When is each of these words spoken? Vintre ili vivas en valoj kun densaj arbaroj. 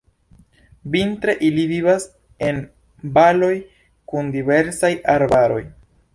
Vintre 0.95 1.35
ili 1.49 1.65
vivas 1.71 2.07
en 2.47 2.63
valoj 3.19 3.53
kun 4.13 4.35
densaj 4.41 4.93
arbaroj. 5.19 5.63